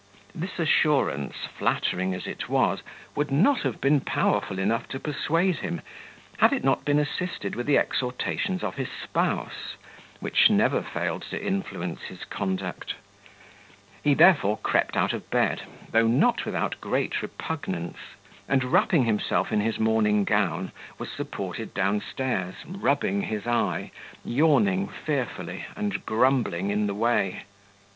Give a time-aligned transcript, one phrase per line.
[0.33, 2.81] This assurance, flattering as it was,
[3.15, 5.81] would not have been powerful enough to persuade him,
[6.39, 9.75] had it not been assisted with the exhortations of his spouse,
[10.19, 12.95] which never failed to influence his conduct.
[14.03, 15.61] He therefore crept out of bed,
[15.91, 17.97] though not without great repugnance;
[18.49, 23.91] and wrapping himself in his morning gown, was supported down stairs, rubbing his eye,
[24.25, 27.43] yawning fearfully, and grumbling in the way.